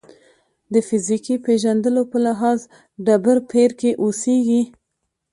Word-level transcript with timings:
د 0.73 0.75
فیزیکي 0.87 1.35
پېژندلو 1.45 2.03
په 2.11 2.17
لحاظ 2.25 2.59
ډبرپېر 3.05 3.69
کې 3.79 3.91
اوسېږي. 4.03 4.61